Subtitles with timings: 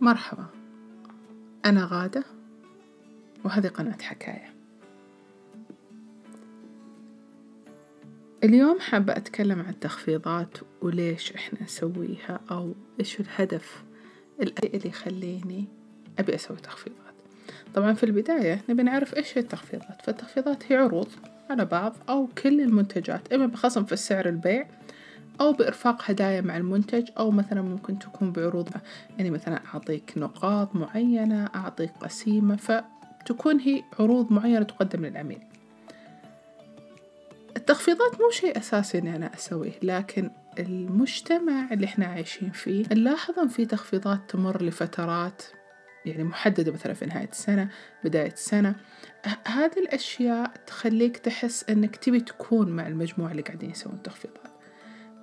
[0.00, 0.46] مرحبا.
[1.64, 2.24] أنا غادة
[3.44, 4.54] وهذه قناة حكاية.
[8.44, 13.84] اليوم حابة أتكلم عن التخفيضات وليش إحنا نسويها أو إيش الهدف
[14.40, 15.64] اللي يخليني
[16.18, 17.14] أبي أسوي تخفيضات.
[17.74, 20.02] طبعا في البداية نبي نعرف إيش هي التخفيضات.
[20.02, 21.08] فالتخفيضات هي عروض
[21.50, 24.66] على بعض أو كل المنتجات إما بخصم في السعر البيع
[25.40, 28.68] أو بإرفاق هدايا مع المنتج أو مثلا ممكن تكون بعروض
[29.18, 35.40] يعني مثلا أعطيك نقاط معينة أعطيك قسيمة فتكون هي عروض معينة تقدم للعميل.
[37.56, 43.48] التخفيضات مو شيء أساسي إني أنا أسويه لكن المجتمع اللي إحنا عايشين فيه نلاحظ إن
[43.48, 45.42] في تخفيضات تمر لفترات
[46.06, 47.68] يعني محددة مثلا في نهاية السنة
[48.04, 48.74] بداية السنة.
[49.46, 54.55] هذه الأشياء تخليك تحس إنك تبي تكون مع المجموعة اللي قاعدين يسوون تخفيضات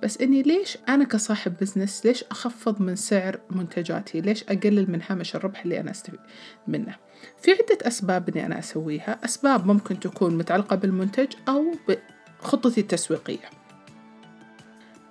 [0.04, 5.36] بس إني ليش أنا كصاحب business ليش أخفض من سعر منتجاتي؟ ليش أقلل من هامش
[5.36, 6.20] الربح اللي أنا أستفيد
[6.68, 6.96] منه؟
[7.42, 9.18] في عدة أسباب إني أنا أسويها.
[9.24, 11.64] أسباب ممكن تكون متعلقة بالمنتج أو
[12.42, 13.63] بخطتي التسويقية.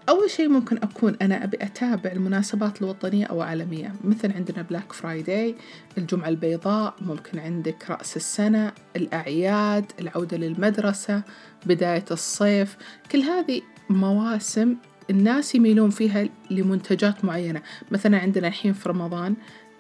[0.10, 3.96] أول شيء ممكن أكون أنا أبي أتابع المناسبات الوطنية أو عالمية.
[4.04, 5.56] مثل عندنا Black Friday
[5.98, 11.22] الجمعة البيضاء ممكن عندك رأس السنة الأعياد العودة للمدرسة
[11.66, 12.78] بداية الصيف.
[13.12, 14.76] كل هذه مواسم
[15.10, 17.62] الناس يميلون فيها لمنتجات معينة.
[17.92, 19.36] مثلا عندنا الحين في رمضان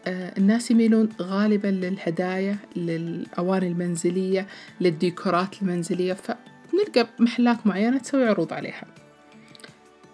[0.07, 4.47] آه، الناس يميلون غالبا للهدايا للأواني المنزلية
[4.81, 6.13] للديكورات المنزلية.
[6.13, 9.02] فنلقى محلات معينة تسوي عروض عليها.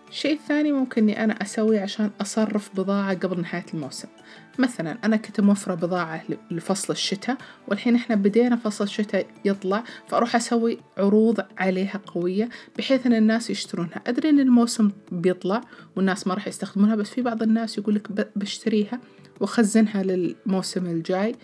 [0.09, 4.07] الشيء الثاني ممكن إني أنا أسوي عشان أصرف بضاعة قبل نهاية الموسم.
[4.59, 10.77] مثلا أنا كنت موفرة بضاعة لفصل الشتاء والحين إحنا بدينا فصل الشتاء يطلع فأروح أسوي
[10.97, 14.01] عروض عليها قوية بحيث إن الناس يشترونها.
[14.07, 15.61] أدري إن الموسم بيطلع
[15.95, 18.99] والناس ما راح يستخدمونها بس في بعض الناس يقولك بشتريها
[19.39, 21.35] وأخزنها للموسم الجاي.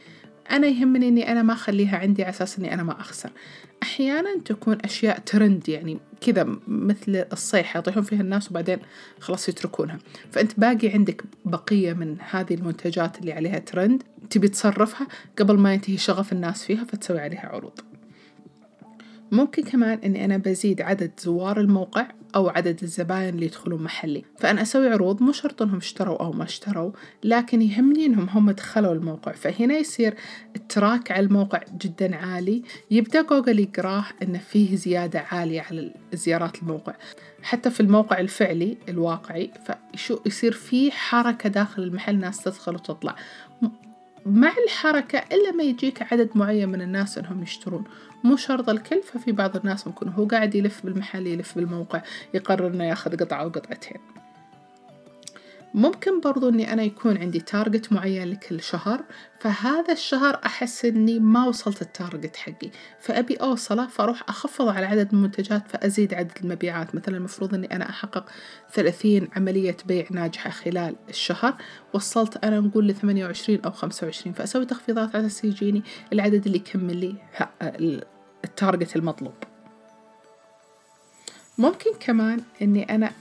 [0.52, 3.32] أنا يهمني إني أنا ما أخليها عندي على أساس إني أنا ما أخسر.
[3.84, 8.78] أحيانا تكون أشياء ترند يعني كذا مثل الصيحة يطيحون فيها الناس وبعدين
[9.20, 10.00] خلاص يتركونها.
[10.32, 15.08] فأنت باقي عندك بقية من هذه المنتجات اللي عليها ترند تبي تصرفها
[15.40, 17.80] قبل ما ينتهي شغف الناس فيها فتسوي عليها عروض.
[19.32, 24.24] ممكن كمان إني أنا بزيد عدد زوار الموقع أو عدد الزباين اللي يدخلون محلي.
[24.40, 26.92] فأنا أسوي عروض مو شرط إنهم اشتروا أو ما اشتروا
[27.24, 29.32] لكن يهمني إنهم هم دخلوا الموقع.
[29.32, 30.16] فهنا يصير
[30.56, 32.64] ال traffic على الموقع جدا عالي.
[32.92, 36.96] يبدأ جوجل يقراه إن فيه زيادة عالية على زيارات الموقع.
[37.44, 43.16] حتى في الموقع الفعلي الواقعي فشو يصير في حركة داخل المحل ناس تدخل وتطلع.
[44.26, 47.84] مع الحركة إلا ما يجيك عدد معين من الناس إنهم يشترون.
[48.24, 52.02] مو شرط الكل ففي بعض الناس ممكن هو قاعد يلف بالمحل يلف بالموقع
[52.34, 53.98] يقرر إنه ياخذ قطعة أو قطعتين
[55.76, 59.04] ممكن برضو إني أنا يكون عندي target معين لكل شهر
[59.40, 62.72] فهذا الشهر أحس إني ما وصلت ال target حقي.
[63.00, 66.96] فأبي أوصله فأروح أخفض على عدد المنتجات فأزيد عدد المبيعات.
[66.96, 68.30] مثلا المفروض إني أنا أحقق
[68.72, 71.56] ثلاثين عملية بيع ناجحة خلال الشهر
[71.94, 76.98] وصلت أنا نقول وعشرين أو خمسة وعشرين فأسوي تخفيضات على أساس يجيني العدد اللي يكمل
[76.98, 77.16] لي
[78.46, 79.34] التارجت المطلوب.
[81.58, 83.12] ممكن كمان إني أنا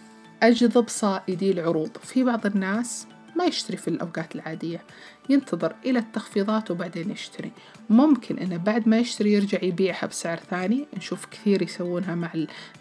[0.44, 1.90] أجذب صائدي العروض.
[2.02, 3.06] في بعض الناس
[3.36, 4.82] ما يشتري في الأوقات العادية.
[5.28, 7.52] ينتظر إلى التخفيضات وبعدين يشتري.
[7.90, 10.86] ممكن إنه بعد ما يشتري يرجع يبيعها بسعر ثاني.
[10.96, 12.30] نشوف كثير يسوونها مع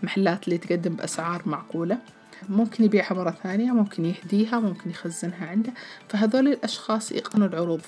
[0.01, 1.97] المحلات اللي تقدم بأسعار معقولة.
[2.49, 5.73] ممكن يبيعها مرة ثانية ممكن يهديها ممكن يخزنها عنده.
[6.09, 7.81] فهذول الأشخاص يقنوا العروض.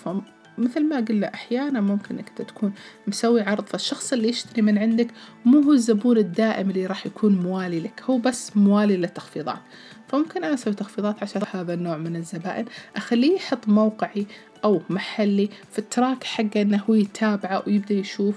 [0.57, 2.73] مثل ما قلنا أحيانا ممكن إنك تكون
[3.07, 5.07] مسوي عرض فالشخص اللي يشتري من عندك
[5.45, 9.59] مو هو الزبون الدائم اللي راح يكون موالي لك هو بس موالي للتخفيضات.
[10.07, 12.65] فممكن أنا أسوي تخفيضات عشان هذا النوع من الزبائن.
[12.95, 14.25] أخليه يحط موقعي
[14.63, 18.35] أو محلي في التراك حقه إنه هو يتابعه ويبدأ يشوف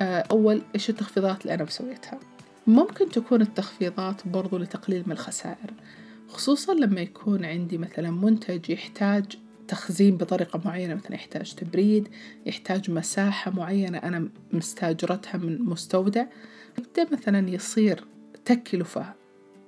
[0.00, 2.18] آه، أول إيش التخفيضات اللي أنا مسويتها.
[2.66, 5.70] ممكن تكون التخفيضات برضو لتقليل من الخسائر
[6.28, 9.24] خصوصا لما يكون عندي مثلا منتج يحتاج
[9.70, 12.08] تخزين بطريقة معينة مثلا يحتاج تبريد
[12.46, 16.26] يحتاج مساحة معينة أنا مستاجرتها من مستودع.
[16.78, 18.04] يبدأ مثلا يصير
[18.44, 19.14] تكلفة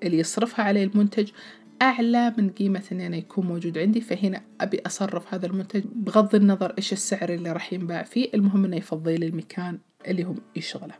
[0.02, 1.30] اللي يصرفها عليه المنتج
[1.82, 4.00] أعلى من قيمة إني أنا يكون موجود عندي.
[4.00, 8.76] فهنا أبي أصرف هذا المنتج بغض النظر إيش السعر اللي راح ينباع فيه المهم إنه
[8.76, 10.94] يفضي لي المكان اللي هو يشغله.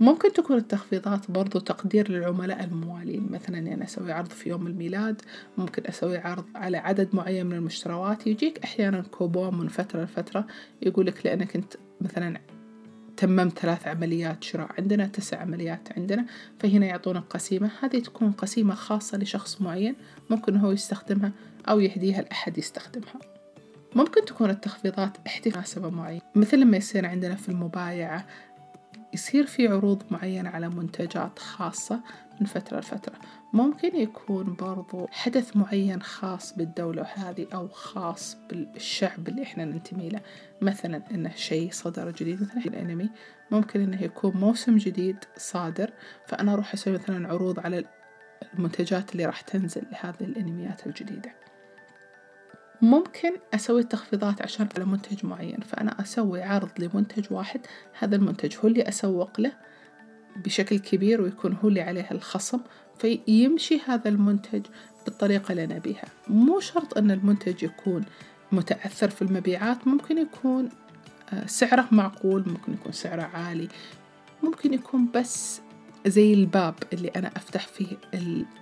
[0.00, 3.28] ممكن تكون التخفيضات برضو تقدير للعملاء الموالين.
[3.30, 5.22] مثلا يعني أسوي عرض في يوم الميلاد
[5.58, 10.46] ممكن أسوي عرض على عدد معين من المشتروات يجيك أحيانا كوبون من فترة لفترة
[10.82, 12.40] يقولك لأنك أنت مثلا
[13.16, 16.26] تممت ثلاث عمليات شراء عندنا تسع عمليات عندنا
[16.58, 17.70] فهنا يعطونك قسيمة.
[17.80, 19.94] هذه تكون قسيمة خاصة لشخص معين
[20.30, 21.32] ممكن هو يستخدمها
[21.68, 23.20] أو يهديها لأحد يستخدمها.
[23.94, 26.22] ممكن تكون التخفيضات احتفال مناسبة معينة.
[26.34, 28.26] مثل لما يصير عندنا في المبايعة
[29.14, 32.00] يصير في عروض معينة على منتجات خاصة
[32.40, 33.14] من فترة لفترة.
[33.52, 40.20] ممكن يكون برضو حدث معين خاص بالدولة هذه أو خاص بالشعب اللي إحنا ننتمي له.
[40.60, 43.10] مثلا إنه شيء صدر جديد مثلا الأنمي.
[43.50, 45.90] ممكن إنه يكون موسم جديد صادر
[46.26, 47.84] فأنا أروح أسوي مثلا عروض على
[48.54, 51.34] المنتجات اللي راح تنزل لهذه الأنميات الجديدة.
[52.82, 57.60] ممكن أسوي تخفيضات عشان على منتج معين فأنا أسوي عرض لمنتج واحد
[57.98, 59.52] هذا المنتج هو اللي أسوق له
[60.36, 62.60] بشكل كبير ويكون هو اللي عليه الخصم
[62.98, 64.66] فيمشي هذا المنتج
[65.04, 68.04] بالطريقة اللي نبيها مو شرط أن المنتج يكون
[68.52, 70.68] متأثر في المبيعات ممكن يكون
[71.32, 73.68] آه، سعره معقول ممكن يكون سعره عالي
[74.42, 75.60] ممكن يكون بس
[76.06, 77.96] زي الباب اللي أنا أفتح فيه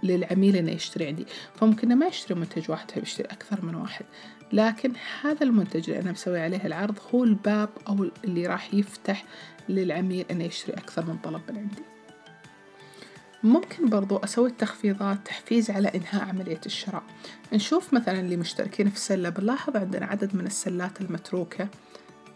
[0.03, 1.27] للعميل إنه يشتري عندي.
[1.55, 4.05] فممكن ما يشتري منتج واحد فيشتري أكثر من واحد.
[4.53, 4.93] لكن
[5.23, 9.25] هذا المنتج اللي أنا مسوي عليه العرض هو الباب أو اللي راح يفتح
[9.69, 11.83] للعميل إنه يشتري أكثر من طلب من عندي.
[13.43, 17.03] ممكن برضو أسوي تخفيضات تحفيز على إنهاء عملية الشراء.
[17.53, 19.29] نشوف مثلا اللي مشتركين في السلة.
[19.29, 21.69] بنلاحظ عندنا عدد من السلات المتروكة.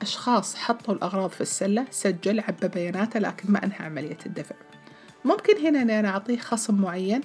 [0.02, 4.55] أشخاص حطوا الأغراض في السلة سجل عبى بياناته لكن ما أنهى عملية الدفع.
[5.24, 7.20] ممكن هنا أنا أعطيه خصم معين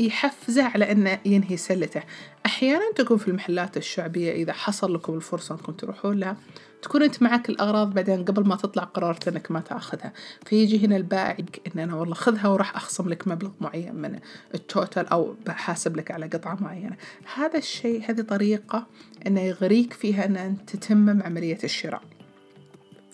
[0.00, 2.02] يحفزه على أنه ينهي سلته.
[2.46, 6.36] أحيانا تكون في المحلات الشعبية إذا حصل لكم الفرصة أنكم تروحون لها
[6.82, 10.12] تكون أنت معك الأغراض بعدين قبل ما تطلع قررت أنك ما تأخذها.
[10.46, 11.36] فيجي هنا البائع
[11.66, 14.18] إن أنا والله خذها وراح أخصم لك مبلغ معين من
[14.54, 16.96] التوتال أو بحاسب لك على قطعة معينة.
[17.34, 18.86] هذا الشيء هذه طريقة
[19.26, 22.02] أنه يغريك فيها أن أنت تتمم عملية الشراء.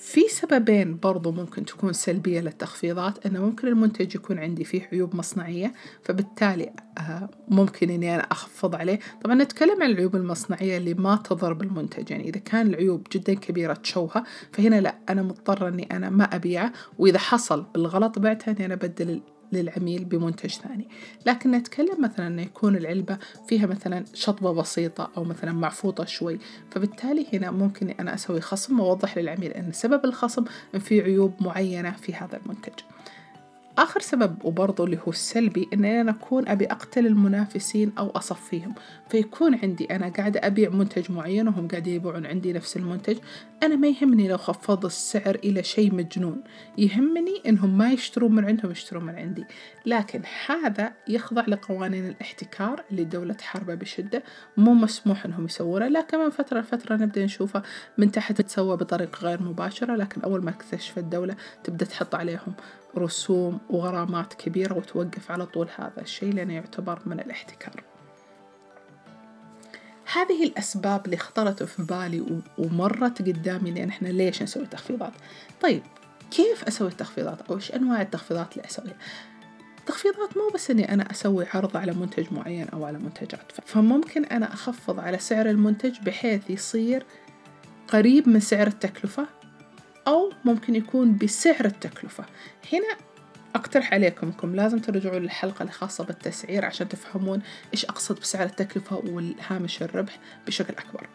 [0.01, 5.73] في سببين برضو ممكن تكون سلبية للتخفيضات أنه ممكن المنتج يكون عندي فيه عيوب مصنعية
[6.03, 8.99] فبالتالي آه، ممكن إني أنا أخفض عليه.
[9.25, 13.73] طبعا نتكلم عن العيوب المصنعية اللي ما تضر بالمنتج يعني إذا كان العيوب جدا كبيرة
[13.73, 18.75] تشوهة فهنا لا أنا مضطرة إني أنا ما أبيعه وإذا حصل بالغلط بعتها إني أنا
[18.75, 19.21] أبدل
[19.53, 20.89] للعميل بمنتج ثاني.
[21.27, 23.19] لكن نتكلم مثلا أنه يكون العلبة
[23.49, 26.39] فيها مثلا شطبة بسيطة أو مثلا معفوطة شوي.
[26.71, 30.45] فبالتالي هنا ممكن أنا أسوي خصم وأوضح للعميل أن سبب الخصم
[30.75, 32.73] أن في عيوب معينة في هذا المنتج.
[33.81, 38.75] آخر سبب وبرضه اللي هو السلبي إن أنا أكون أبي أقتل المنافسين أو أصفيهم.
[39.09, 43.19] فيكون عندي أنا قاعدة أبيع منتج معين وهم قاعدين يبيعون عندي نفس المنتج
[43.63, 46.43] أنا ما يهمني لو خفض السعر إلى شيء مجنون.
[46.79, 49.45] يهمني إنهم ما يشترون من عندهم يشترون من عندي.
[49.87, 54.23] لكن هذا يخضع لقوانين الاحتكار اللي الدولة تحاربه بشدة.
[54.57, 55.89] مو مسموح إنهم يسوونه.
[55.89, 57.63] لكن من فترة لفترة نبدأ نشوفه
[57.99, 59.97] من تحت تسوى بطريقة غير مباشرة.
[59.97, 62.55] لكن أول ما اكتشف الدولة تبدأ تحط عليهم
[62.99, 67.85] رسوم وغرامات كبيرة وتوقف على طول هذا الشيء لأنه يعتبر من الاحتكار.
[70.13, 75.13] هذه الأسباب اللي خطرت في بالي ومرت قدامي لأن إحنا ليش نسوي تخفيضات؟
[75.61, 75.83] طيب
[76.31, 78.97] كيف أسوي التخفيضات؟ أو إيش أنواع التخفيضات اللي أسويها.
[79.87, 84.53] تخفيضات مو بس إني أنا أسوي عرض على منتج معين أو على منتجات فممكن أنا
[84.53, 87.07] أخفض على سعر المنتج بحيث يصير
[87.89, 89.27] قريب من سعر التكلفة
[90.07, 92.25] أو ممكن يكون بسعر التكلفة.
[92.73, 92.97] هنا
[93.55, 97.43] أقترح عليكم أنكم لازم ترجعوا للحلقة الخاصة بالتسعير عشان تفهمون
[97.75, 101.07] إيش أقصد بسعر التكلفة والهامش الربح بشكل أكبر.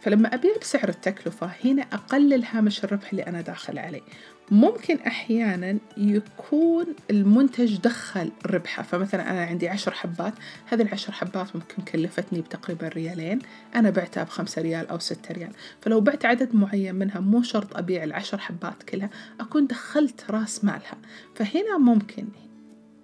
[0.00, 4.02] فلما أبيع بسعر التكلفة هنا أقلل هامش الربح اللي أنا داخل عليه.
[4.50, 8.82] ممكن أحيانا يكون المنتج دخل ربحه.
[8.82, 10.34] فمثلا أنا عندي عشر حبات
[10.66, 13.38] هذه العشر حبات ممكن كلفتني بتقريبا ريالين.
[13.74, 15.50] أنا بعتها بخمسة ريال أو ستة ريال.
[15.80, 20.98] فلو بعت عدد معين منها مو شرط أبيع العشر حبات كلها أكون دخلت رأس مالها.
[21.34, 22.26] فهنا ممكن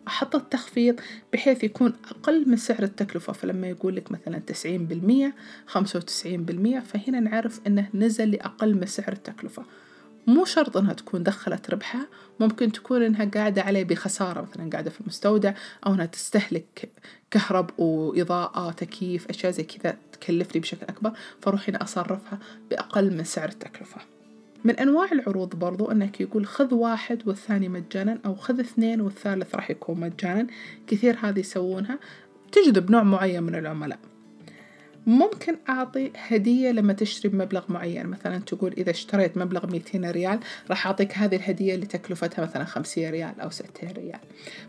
[0.08, 1.00] أحط التخفيض
[1.32, 3.32] بحيث يكون أقل من سعر التكلفة.
[3.32, 5.34] فلما يقول لك مثلا تسعين بالمية
[5.66, 9.64] خمسة وتسعين بالمية فهنا نعرف أنه نزل لأقل من سعر التكلفة.
[10.26, 12.06] مو شرط إنها تكون دخلت ربحها
[12.40, 15.54] ممكن تكون إنها قاعدة عليه بخسارة مثلا قاعدة في المستودع
[15.86, 16.90] أو إنها تستهلك
[17.30, 22.38] كهرب وإضاءة تكييف أشياء زي كذا تكلفني بشكل أكبر فأروح هنا أصرفها
[22.70, 24.00] بأقل من سعر التكلفة.
[24.64, 29.70] من أنواع العروض برضو إنك يقول خذ واحد والثاني مجانا أو خذ اثنين والثالث راح
[29.70, 30.46] يكون مجانا
[30.86, 31.98] كثير هذه يسوونها
[32.52, 33.98] تجذب نوع معين من العملاء.
[35.06, 38.06] ممكن أعطي هدية لما تشتري بمبلغ معين.
[38.06, 43.10] مثلا تقول إذا اشتريت مبلغ 200 ريال راح أعطيك هذه الهدية اللي تكلفتها مثلا 50
[43.10, 44.18] ريال أو 60 ريال.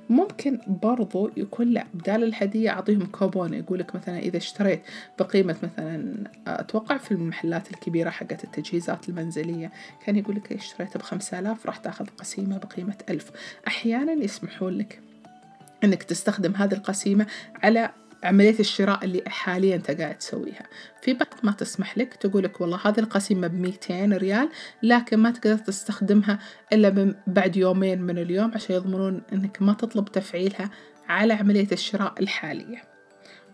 [0.10, 4.82] ممكن برضو يكون لا بدال الهدية أعطيهم كوبون يقولك مثلا إذا اشتريت
[5.20, 9.72] بقيمة مثلا أتوقع في المحلات الكبيرة حقت التجهيزات المنزلية
[10.06, 13.32] كان يقولك اشتريت بخمسة آلاف راح تأخذ قسيمة بقيمة ألف.
[13.67, 15.00] أحيانا يسمحون لك
[15.84, 17.27] إنك تستخدم هذه القسيمة
[17.63, 17.91] على
[18.24, 20.63] عملية الشراء اللي حاليا أنت قاعد تسويها.
[21.01, 24.50] في بعض ما تسمح لك تقولك والله هذه القسيمة بميتين ريال
[24.83, 26.39] لكن ما تقدر تستخدمها
[26.74, 30.69] إلا بعد يومين من اليوم عشان يضمنون أنك ما تطلب تفعيلها
[31.09, 32.81] على عملية الشراء الحالية.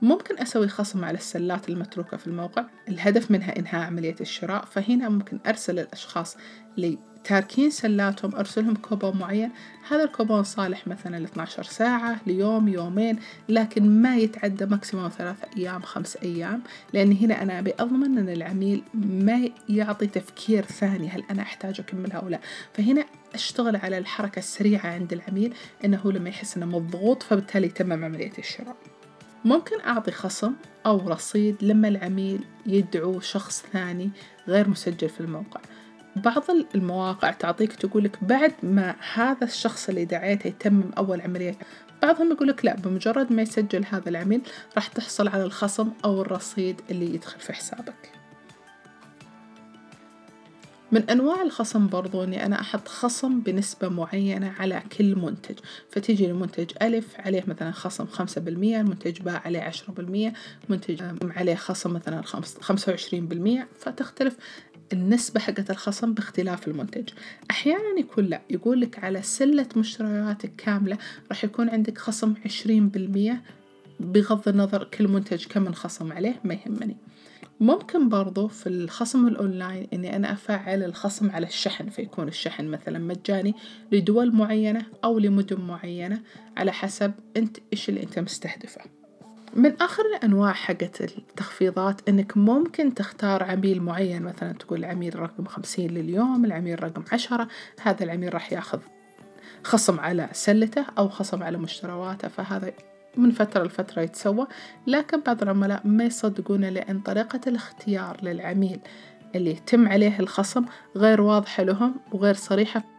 [0.01, 2.65] ممكن أسوي خصم على السلات المتروكة في الموقع.
[2.89, 6.38] الهدف منها إنهاء عملية الشراء فهنا ممكن أرسل الأشخاص
[6.77, 9.51] اللي تاركين سلاتهم أرسلهم كوبون معين.
[9.89, 15.82] هذا الكوبون صالح مثلا ل 12 ساعة ليوم يومين لكن ما يتعدى ماكسيموم ثلاث أيام
[15.82, 16.62] خمس أيام.
[16.94, 22.18] لأن هنا أنا أبي أضمن أن العميل ما يعطي تفكير ثاني هل أنا أحتاج أكملها
[22.18, 22.39] أو لا.
[22.74, 25.53] فهنا أشتغل على الحركة السريعة عند العميل
[25.86, 28.75] أنه لما يحس أنه مضغوط فبالتالي يتمم عملية الشراء.
[29.46, 30.53] ممكن أعطي خصم
[30.86, 34.10] أو رصيد لما العميل يدعو شخص ثاني
[34.48, 35.62] غير مسجل في الموقع.
[36.15, 36.43] بعض
[36.75, 41.58] المواقع تعطيك تقولك بعد ما هذا الشخص اللي دعيته يتمم أول عملية
[42.01, 44.41] بعضهم يقولك لا بمجرد ما يسجل هذا العميل
[44.75, 48.24] راح تحصل على الخصم أو الرصيد اللي يدخل في حسابك.
[50.91, 55.60] من أنواع الخصم برضو أني أنا أحط خصم بنسبة معينة على كل منتج.
[55.91, 60.34] فتيجي المنتج ألف عليه مثلا خصم خمسة بالمية المنتج باء عليه عشرة بالمية
[60.70, 62.22] منتج عليه خصم مثلا
[62.62, 64.38] خمسة وعشرين بالمية فتختلف.
[64.94, 67.10] النسبة حقت الخصم باختلاف المنتج.
[67.52, 70.98] أحيانا يكون لا يقول لك على سلة مشترياتك كاملة
[71.30, 73.42] راح يكون عندك خصم عشرين بالمية
[74.00, 76.98] بغض النظر كل منتج كم انخصم عليه ما يهمني.
[77.60, 83.54] ممكن برضو في الخصم الأونلاين إني أنا أفعل الخصم على الشحن فيكون الشحن مثلا مجاني
[83.92, 86.22] لدول معينة أو لمدن معينة
[86.58, 88.82] على حسب أنت إيش اللي أنت مستهدفه.
[89.55, 95.91] من آخر الأنواع حقت التخفيضات إنك ممكن تختار عميل معين مثلا تقول العميل رقم خمسين
[95.91, 97.48] لليوم العميل رقم عشرة
[97.81, 98.79] هذا العميل راح ياخذ
[99.63, 102.72] خصم على سلته أو خصم على مشترواته فهذا
[103.17, 104.48] من فترة لفترة يتسوى.
[104.88, 108.79] لكن بعض العملاء ما يصدقونه لأن طريقة الاختيار للعميل
[109.36, 112.93] اللي يتم عليه الخصم غير واضحة لهم وغير صريحة.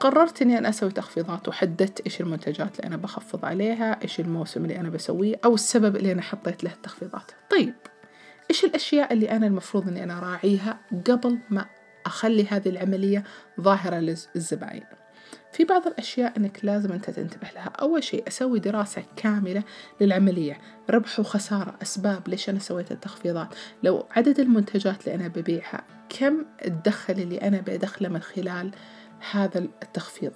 [0.00, 4.80] قررت إني أنا أسوي تخفيضات وحددت إيش المنتجات اللي أنا بخفض عليها إيش الموسم اللي
[4.80, 7.32] أنا بسويه أو السبب اللي أنا حطيت له التخفيضات.
[7.50, 7.74] طيب
[8.50, 11.66] إيش الأشياء اللي أنا المفروض إني أنا أراعيها قبل ما
[12.06, 13.24] أخلي هذه العملية
[13.60, 14.84] ظاهرة للزباين؟
[15.52, 17.68] في بعض الأشياء أنك لازم أنت تنتبه لها.
[17.68, 19.62] أول شيء أسوي دراسة كاملة
[20.00, 20.58] للعملية.
[20.90, 23.48] ربح وخسارة أسباب ليش أنا سويت التخفيضات.
[23.82, 28.70] لو عدد المنتجات اللي أنا ببيعها كم الدخل اللي أنا بدخله من خلال
[29.30, 30.32] هذا التخفيض.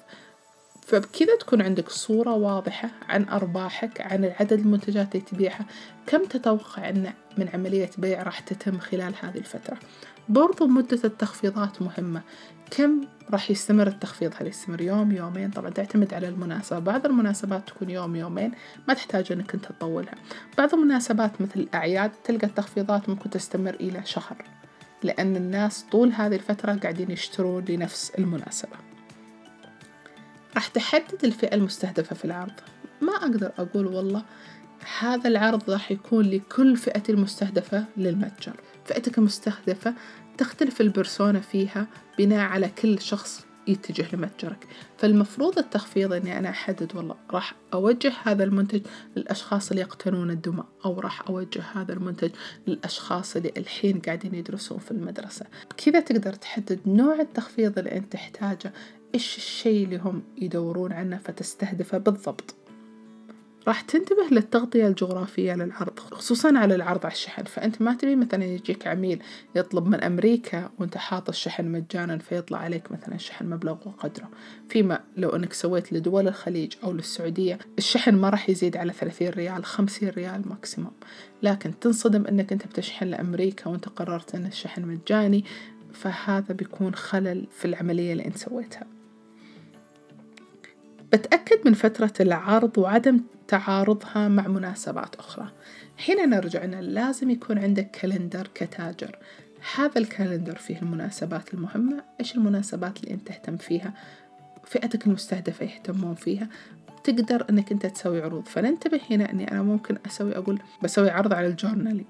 [0.86, 5.66] فبكذا تكون عندك صورة واضحة عن أرباحك عن عدد المنتجات اللي تبيعها
[6.06, 9.78] كم تتوقع أن من عملية بيع راح تتم خلال هذه الفترة.
[10.28, 12.22] برضو مدة التخفيضات مهمة.
[12.70, 16.78] كم راح يستمر التخفيض؟ هل يستمر يوم يومين؟ طبعا تعتمد على المناسبة.
[16.78, 18.52] بعض المناسبات تكون يوم يومين
[18.88, 20.14] ما تحتاج إنك أنت تطولها.
[20.58, 24.61] بعض المناسبات مثل الأعياد تلقى التخفيضات ممكن تستمر إلى شهر.
[25.04, 28.76] لأن الناس طول هذه الفترة قاعدين يشترون لنفس المناسبة.
[30.54, 32.52] راح تحدد الفئة المستهدفة في العرض.
[33.00, 34.24] ما أقدر أقول والله
[34.98, 38.52] هذا العرض راح يكون لكل فئة المستهدفة للمتجر.
[38.84, 39.94] فئتك المستهدفة
[40.38, 41.86] تختلف البرسونا فيها
[42.18, 44.66] بناء على كل شخص يتجه لمتجرك.
[44.98, 48.80] فالمفروض التخفيض إني أنا أحدد والله راح أوجه هذا المنتج
[49.16, 52.30] للأشخاص اللي يقتنون الدماء أو راح أوجه هذا المنتج
[52.66, 55.46] للأشخاص اللي الحين قاعدين يدرسون في المدرسة.
[55.76, 58.72] كذا تقدر تحدد نوع التخفيض اللي أنت تحتاجه
[59.14, 62.54] إيش الشيء اللي هم يدورون عنه فتستهدفه بالضبط.
[63.68, 67.44] راح تنتبه للتغطية الجغرافية للعرض خصوصا على العرض على الشحن.
[67.44, 69.22] فأنت ما تبي مثلا يجيك عميل
[69.54, 74.28] يطلب من أمريكا وأنت حاط الشحن مجانا فيطلع عليك مثلا الشحن مبلغ وقدره.
[74.68, 79.64] فيما لو أنك سويت لدول الخليج أو للسعودية الشحن ما راح يزيد على ثلاثين ريال
[79.64, 80.92] خمسين ريال maximum
[81.42, 85.44] لكن تنصدم أنك أنت بتشحن لأمريكا وأنت قررت أن الشحن مجاني
[85.92, 88.86] فهذا بيكون خلل في العملية اللي أنت سويتها.
[91.12, 93.20] بتأكد من فترة العرض وعدم
[93.52, 95.48] تعارضها مع مناسبات أخرى.
[96.08, 99.18] هنا نرجع أن لازم يكون عندك calendar كتاجر.
[99.74, 103.92] هذا ال calendar فيه المناسبات المهمة إيش المناسبات اللي أنت تهتم فيها؟
[104.64, 106.48] فئتك المستهدفة يهتمون فيها.
[107.04, 108.46] تقدر إنك أنت تسوي عروض.
[108.46, 112.06] فننتبه هنا إني أنا ممكن أسوي أقول بسوي عرض على ال journaling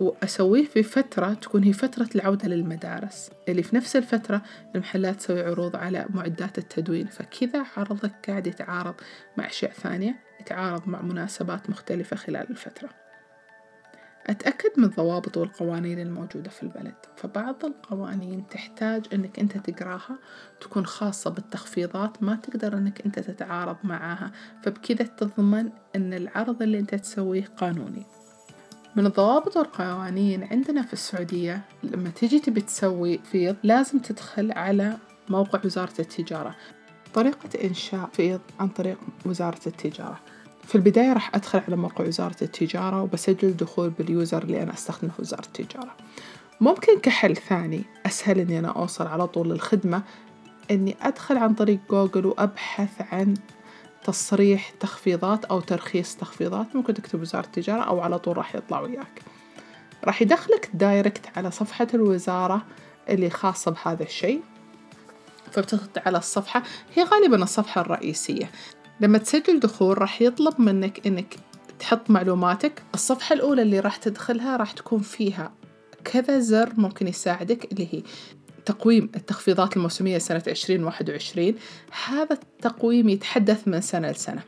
[0.00, 3.30] وأسويه في فترة تكون هي فترة العودة للمدارس.
[3.48, 4.42] اللي في نفس الفترة
[4.74, 7.06] المحلات تسوي عروض على معدات التدوين.
[7.06, 8.94] فكذا عرضك قاعد يتعارض
[9.36, 10.33] مع أشياء ثانية.
[10.44, 12.88] يتعارض مع مناسبات مختلفة خلال الفترة.
[14.26, 16.94] أتأكد من الضوابط والقوانين الموجودة في البلد.
[17.16, 20.18] فبعض القوانين تحتاج أنك أنت تقراها
[20.60, 24.32] تكون خاصة بالتخفيضات ما تقدر أنك أنت تتعارض معاها.
[24.62, 28.06] فبكذا تضمن أن العرض اللي أنت تسويه قانوني.
[28.96, 34.96] من الضوابط والقوانين عندنا في السعودية لما تجي تبي تسوي فيض لازم تدخل على
[35.28, 36.56] موقع وزارة التجارة.
[37.14, 40.20] طريقة إنشاء فيض عن طريق وزارة التجارة.
[40.66, 45.22] في البداية راح أدخل على موقع وزارة التجارة وبسجل دخول باليوزر اللي أنا أستخدمه في
[45.22, 45.96] وزارة التجارة.
[46.60, 50.02] ممكن كحل ثاني أسهل إني أنا أوصل على طول للخدمة
[50.70, 53.34] إني أدخل عن طريق جوجل وأبحث عن
[54.04, 56.76] تصريح تخفيضات أو ترخيص تخفيضات.
[56.76, 59.22] ممكن تكتب وزارة التجارة أو على طول راح يطلع وياك.
[60.04, 62.62] راح يدخلك دايركت على صفحة الوزارة
[63.08, 64.42] اللي خاصة بهذا الشيء.
[65.52, 66.62] فبتضغط على الصفحة
[66.94, 68.50] هي غالبا الصفحة الرئيسية.
[69.00, 71.36] لما تسجل دخول راح يطلب منك إنك
[71.78, 72.82] تحط معلوماتك.
[72.94, 75.52] الصفحة الأولى اللي راح تدخلها راح تكون فيها
[76.04, 78.02] كذا زر ممكن يساعدك اللي هي
[78.64, 81.54] تقويم التخفيضات الموسمية سنة 2021
[82.06, 84.42] هذا التقويم يتحدث من سنة لسنة.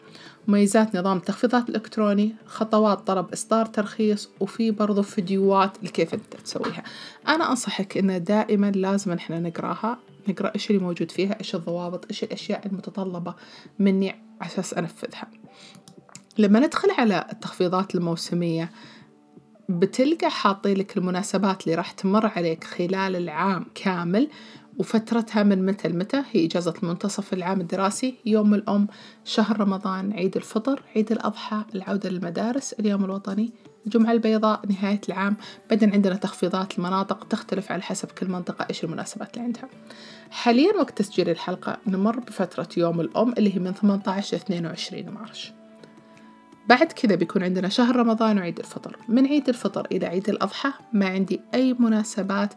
[0.49, 6.83] مميزات نظام التخفيضات الإلكتروني خطوات طلب إصدار ترخيص وفي برضو فيديوهات لكيف أنت تسويها.
[7.29, 9.99] أنا أنصحك أنه دائما لازم إحنا نقراها
[10.29, 13.35] نقرأ إيش اللي موجود فيها إيش الضوابط إيش الأشياء المتطلبة
[13.79, 15.29] مني أساس أنفذها
[16.39, 18.71] لما ندخل على التخفيضات الموسمية
[19.69, 24.29] بتلقى حاطين لك المناسبات اللي راح تمر عليك خلال العام كامل
[24.79, 28.89] وفترتها من متى لمتى هي إجازة منتصف العام الدراسي يوم الأم
[29.25, 33.53] شهر رمضان عيد الفطر عيد الأضحى العودة للمدارس اليوم الوطني
[33.87, 35.37] الجمعة البيضاء نهاية العام.
[35.71, 39.69] بعدين عندنا تخفيضات المناطق تختلف على حسب كل منطقة إيش المناسبات اللي عندها.
[40.31, 45.53] حاليا وقت تسجيل الحلقة نمر بفترة يوم الأم اللي هي من 18 ل 22 مارش
[46.69, 48.97] بعد كذا بيكون عندنا شهر رمضان وعيد الفطر.
[49.09, 52.55] من عيد الفطر إلى عيد الأضحى ما عندي أي مناسبات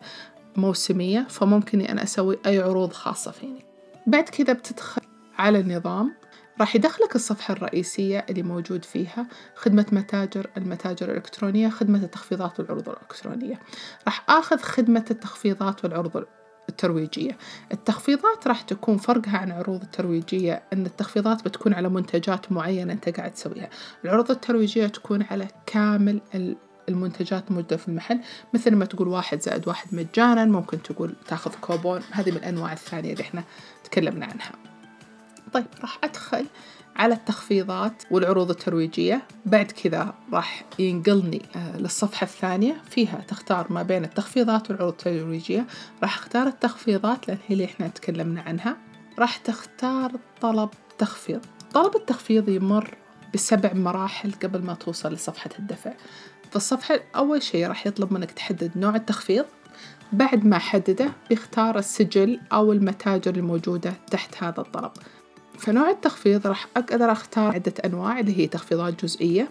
[0.61, 3.65] موسمية فممكن أن أسوي أي عروض خاصة فيني.
[4.07, 5.01] بعد كذا بتدخل
[5.37, 6.15] على النظام
[6.59, 13.59] راح يدخلك الصفحة الرئيسية اللي موجود فيها خدمة متاجر المتاجر الإلكترونية خدمة التخفيضات والعروض الإلكترونية.
[14.05, 16.25] راح آخذ خدمة التخفيضات والعروض
[16.69, 17.37] الترويجية.
[17.73, 23.31] التخفيضات راح تكون فرقها عن عروض الترويجية أن التخفيضات بتكون على منتجات معينة أنت قاعد
[23.31, 23.69] تسويها.
[24.05, 26.21] العروض الترويجية تكون على كامل
[26.89, 28.19] المنتجات الموجودة في المحل.
[28.53, 32.01] مثل ما تقول واحد زائد واحد مجانا ممكن تقول تاخذ كوبون.
[32.11, 33.43] هذه من الأنواع الثانية اللي إحنا
[33.83, 34.51] تكلمنا عنها.
[35.53, 36.45] طيب راح أدخل
[36.95, 39.21] على التخفيضات والعروض الترويجية.
[39.45, 42.81] بعد كذا راح ينقلني آه، للصفحة الثانية.
[42.89, 45.65] فيها تختار ما بين التخفيضات والعروض الترويجية.
[46.01, 48.77] راح أختار التخفيضات لأن هي اللي إحنا تكلمنا عنها.
[49.19, 51.45] راح تختار طلب تخفيض.
[51.73, 52.95] طلب التخفيض يمر
[53.33, 55.93] بسبع مراحل قبل ما توصل لصفحة الدفع.
[56.51, 59.45] فالصفحة أول شيء راح يطلب منك تحدد نوع التخفيض
[60.13, 64.91] بعد ما حدده بيختار السجل أو المتاجر الموجودة تحت هذا الطلب.
[65.59, 69.49] فنوع التخفيض راح أقدر أختار عدة أنواع اللي هي تخفيضات جزئية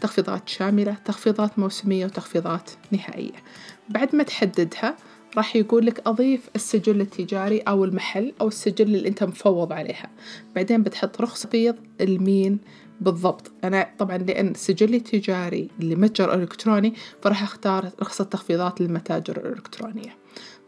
[0.00, 3.42] تخفيضات شاملة تخفيضات موسمية وتخفيضات نهائية.
[3.88, 4.96] بعد ما تحددها
[5.36, 10.10] راح يقول لك أضيف السجل التجاري أو المحل أو السجل اللي أنت مفوض عليها.
[10.54, 12.58] بعدين بتحط رخصة بيض المين
[13.00, 13.52] بالضبط.
[13.64, 20.16] أنا طبعا لأن سجلي تجاري لمتجر إلكتروني فراح أختار رخصة تخفيضات للمتاجر الإلكترونية.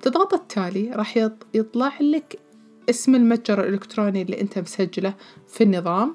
[0.03, 1.17] تضغط التالي راح
[1.55, 2.39] يطلع لك
[2.91, 5.15] اسم المتجر الإلكتروني اللي أنت مسجله
[5.49, 6.15] في النظام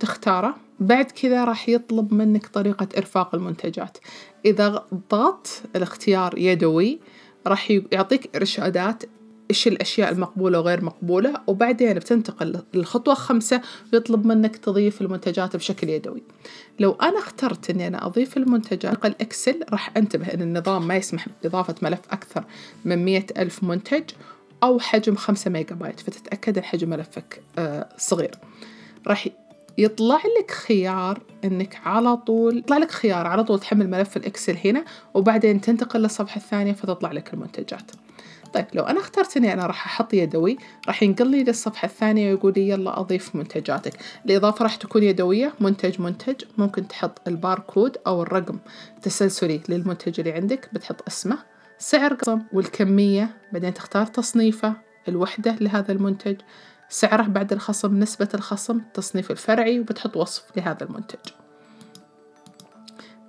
[0.00, 0.56] تختاره.
[0.80, 3.98] بعد كذا راح يطلب منك طريقة إرفاق المنتجات.
[4.44, 7.00] إذا ضغطت الاختيار يدوي
[7.46, 9.02] راح يعطيك إرشادات
[9.52, 13.60] إيش الأشياء المقبولة وغير مقبولة وبعدين بتنتقل للخطوة خمسة
[13.92, 16.22] ويطلب منك تضيف المنتجات بشكل يدوي.
[16.80, 21.26] لو أنا اخترت أني أنا أضيف المنتجات ال Excel راح أنتبه أن النظام ما يسمح
[21.42, 22.44] بإضافة ملف أكثر
[22.84, 24.02] من مية ألف منتج
[24.62, 28.34] أو حجم خمسة ميجا بايت فتتأكد أن حجم ملفك آه صغير.
[29.06, 29.28] راح
[29.78, 34.56] يطلع لك خيار إنك على طول يطلع لك خيار على طول تحمل ملف ال Excel
[34.64, 34.84] هنا
[35.14, 37.90] وبعدين تنتقل للصفحة الثانية فتطلع لك المنتجات.
[38.54, 42.68] طيب لو أنا اخترت إني أنا راح أحط يدوي راح ينقلني للصفحة الثانية ويقول لي
[42.68, 43.92] يلا أضيف منتجاتك.
[44.26, 46.44] الإضافة راح تكون يدوية منتج منتج.
[46.58, 48.58] ممكن تحط الباركود أو الرقم
[49.02, 51.38] تسلسلي للمنتج اللي عندك بتحط اسمه
[51.78, 54.74] سعر قسم والكمية بعدين تختار تصنيفه
[55.08, 56.36] الوحدة لهذا المنتج.
[56.88, 61.18] سعره بعد الخصم نسبة الخصم التصنيف الفرعي وبتحط وصف لهذا المنتج.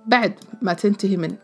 [0.06, 1.36] بعد ما تنتهي من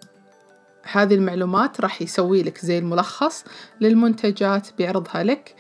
[0.93, 3.45] هذه المعلومات راح يسوي لك زي الملخص
[3.81, 5.55] للمنتجات بيعرضها لك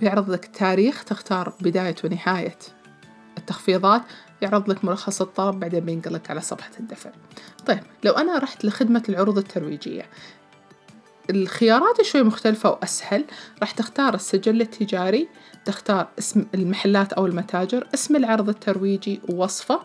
[0.00, 2.58] بيعرض لك تاريخ تختار بداية ونهاية
[3.38, 4.02] التخفيضات
[4.42, 7.10] يعرض لك ملخص الطلب بعدين بينقلك على صفحة الدفع.
[7.66, 10.06] طيب لو أنا رحت لخدمة العروض الترويجية
[11.30, 13.24] الخيارات شوي مختلفة وأسهل.
[13.60, 15.28] راح تختار السجل التجاري
[15.64, 19.80] تختار اسم المحلات أو المتاجر اسم العرض الترويجي ووصفه.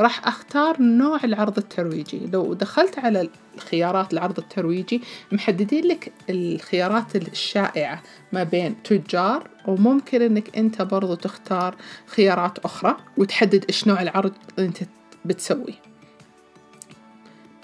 [0.00, 2.26] راح أختار نوع العرض الترويجي.
[2.32, 10.56] لو دخلت على الخيارات العرض الترويجي محددين لك الخيارات الشائعة ما بين تجار وممكن أنك
[10.56, 11.76] أنت برضو تختار
[12.06, 14.78] خيارات أخرى وتحدد إيش نوع العرض أنت
[15.24, 15.90] بتسويه.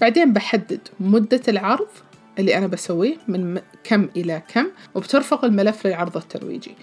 [0.00, 1.88] بعدين بحدد مدة العرض
[2.38, 6.74] اللي أنا بسويه من كم إلى كم وبترفق الملف للعرض الترويجي.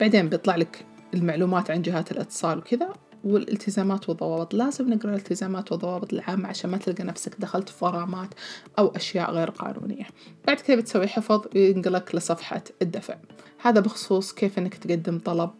[0.00, 2.92] بعدين بيطلع لك المعلومات عن جهات الاتصال وكذا
[3.24, 4.54] والالتزامات والضوابط.
[4.54, 8.28] لازم نقرأ الالتزامات والضوابط العامة عشان ما تلقى نفسك دخلت في غرامات
[8.78, 10.06] أو أشياء غير قانونية.
[10.46, 13.16] بعد كذا بتسوي حفظ ينقلك لصفحة الدفع.
[13.62, 15.50] هذا بخصوص كيف أنك تقدم طلب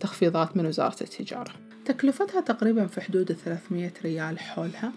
[0.00, 1.52] تخفيضات من وزارة التجارة.
[1.84, 4.92] تكلفتها تقريبا في حدود 300 ريال حولها.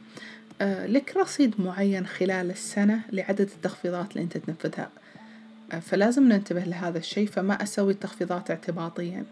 [0.62, 4.90] لك رصيد معين خلال السنة لعدد التخفيضات اللي أنت تنفذها.
[5.72, 9.26] آه، فلازم ننتبه لهذا الشيء فما أسوي التخفيضات اعتباطيا.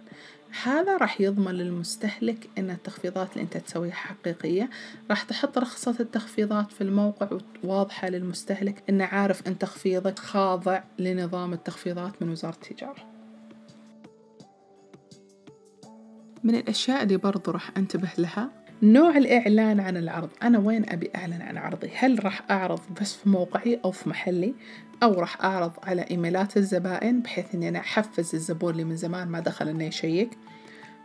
[0.64, 4.70] هذا راح يضمن للمستهلك أن التخفيضات اللي أنت تسويها حقيقية.
[5.10, 12.22] راح تحط رخصة التخفيضات في الموقع واضحة للمستهلك أنه عارف أن تخفيضك خاضع لنظام التخفيضات
[12.22, 13.14] من وزارة التجارة.
[16.44, 20.30] من الأشياء اللي برضو راح أنتبه لها نوع الإعلان عن العرض.
[20.44, 24.54] أنا وين أبي أعلن عن عرضي؟ هل راح أعرض بس في موقعي أو في محلي؟
[25.04, 29.40] أو راح أعرض على إيميلات الزبائن بحيث إني أنا أحفز الزبون اللي من زمان ما
[29.40, 30.38] دخل إنه يشيك؟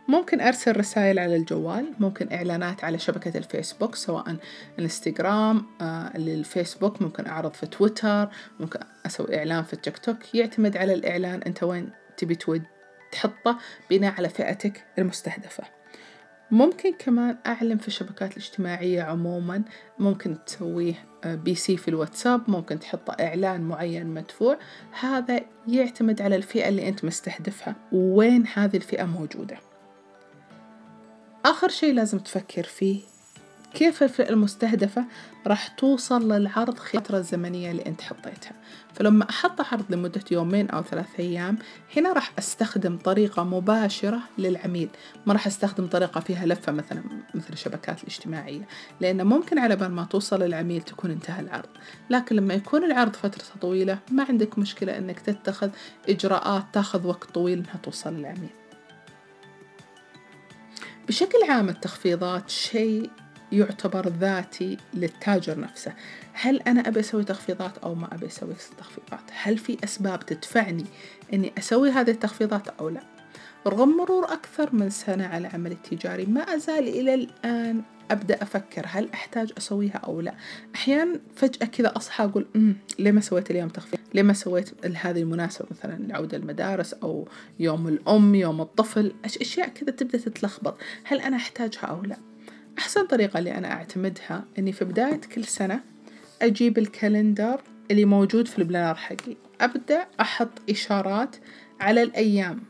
[0.07, 4.35] ممكن أرسل رسائل على الجوال ممكن إعلانات على شبكة الفيسبوك سواء
[4.79, 8.29] انستغرام آه للفيسبوك ممكن أعرض في تويتر
[8.59, 10.35] ممكن أسوي إعلان في التيك توك.
[10.35, 12.63] يعتمد على الإعلان أنت وين تبي تود
[13.11, 13.57] تحطه
[13.89, 15.78] بناء على فئتك المستهدفة.
[16.51, 19.63] ممكن كمان أعلن في الشبكات الاجتماعية عموما
[19.99, 24.59] ممكن تسويه آه، بي سي في الواتساب ممكن تحط إعلان معين مدفوع.
[24.99, 29.57] هذا يعتمد على الفئة اللي أنت مستهدفها وين هذه الفئة موجودة.
[31.45, 33.01] آخر شيء لازم تفكر فيه
[33.73, 35.05] كيف الفئة المستهدفة
[35.47, 38.51] راح توصل للعرض خلال الفترة الزمنية اللي أنت حطيتها.
[38.93, 41.57] فلما أحط عرض لمدة يومين أو ثلاثة أيام
[41.97, 44.89] هنا راح أستخدم طريقة مباشرة للعميل.
[45.25, 47.03] ما راح أستخدم طريقة فيها لفة مثلا
[47.33, 48.67] مثل الشبكات الاجتماعية
[49.01, 51.69] لأن ممكن على بال ما توصل للعميل تكون انتهى العرض.
[52.09, 55.69] لكن لما يكون العرض فترة طويلة ما عندك مشكلة أنك تتخذ
[56.09, 58.49] إجراءات تاخذ وقت طويل أنها توصل للعميل.
[61.07, 63.09] بشكل عام التخفيضات شيء
[63.51, 65.93] يعتبر ذاتي للتاجر نفسه.
[66.33, 70.85] هل أنا أبي أسوي تخفيضات أو ما أبي أسوي تخفيضات؟ هل في أسباب تدفعني
[71.33, 73.01] أني أسوي هذه التخفيضات أو لا؟
[73.67, 77.81] رغم مرور أكثر من سنة على عملي التجاري ما أزال إلى الآن
[78.11, 80.33] أبدأ أفكر هل أحتاج أسويها أو لا.
[80.75, 85.21] أحيانا فجأة كذا أصحى أقول أمم ليه ما سويت اليوم تخفيض؟ ليه ما سويت هذه
[85.21, 87.27] المناسبة مثلا العودة المدارس أو
[87.59, 90.77] يوم الأم يوم الطفل؟ أشياء كذا تبدأ تتلخبط.
[91.03, 92.17] هل أنا أحتاجها أو لا؟
[92.79, 95.79] أحسن طريقة اللي أنا أعتمدها إني في بداية كل سنة
[96.41, 99.35] أجيب ال calendar اللي موجود في ال planner حقي.
[99.61, 101.35] أبدأ أحط إشارات
[101.79, 102.63] على الأيام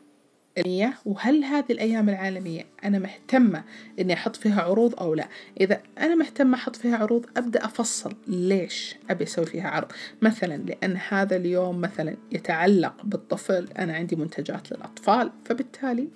[1.05, 3.63] وهل هذه الأيام العالمية أنا مهتمة
[3.99, 5.27] إني أحط فيها عروض أو لا؟
[5.61, 9.91] إذا أنا مهتمة أحط فيها عروض أبدأ أفصل ليش أبي أسوي فيها عرض؟
[10.21, 16.07] مثلا لأن هذا اليوم مثلا يتعلق بالطفل أنا عندي منتجات للأطفال فبالتالي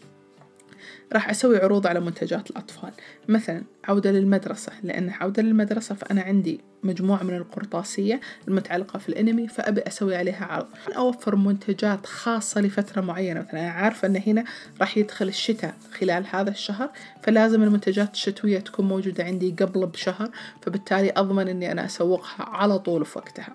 [1.13, 2.91] راح أسوي عروض على منتجات الأطفال.
[3.28, 9.82] مثلا عودة للمدرسة لأن عودة للمدرسة فأنا عندي مجموعة من القرطاسية المتعلقة في الأنمي فأبي
[9.82, 10.67] أسوي عليها عرض
[10.98, 14.43] أوفر منتجات خاصة لفترة معينة مثلا أنا عارفة أن هنا
[14.82, 16.89] راح يدخل الشتاء خلال هذا الشهر
[17.24, 20.30] فلازم المنتجات الشتوية تكون موجودة عندي قبل بشهر
[20.62, 23.54] فبالتالي أضمن أني أنا أسوقها على طول في وقتها.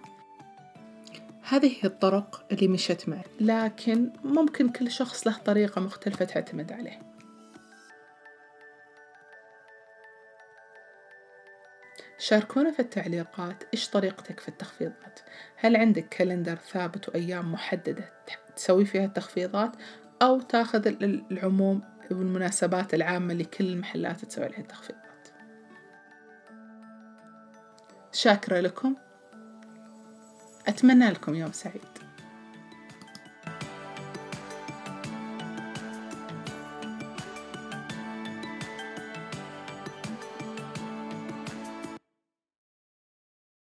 [1.43, 3.23] هذه هي الطرق اللي مشت معي.
[3.41, 7.08] لكن ممكن كل شخص له طريقة مختلفة تعتمد عليه.
[12.19, 15.21] شاركونا في التعليقات إيش طريقتك في التخفيضات؟
[15.57, 18.13] هل عندك كالندر ثابت وأيام محددة
[18.57, 19.73] تسوي فيها التخفيضات؟
[20.23, 20.87] أو تاخذ
[21.33, 25.29] العموم والمناسبات العامة لكل المحلات تسوي عليها التخفيضات.
[28.13, 28.97] شاكرة لكم.
[30.69, 31.98] أتمنى لكم يوم سعيد.